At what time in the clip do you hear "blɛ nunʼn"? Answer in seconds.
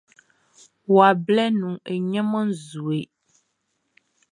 1.25-1.83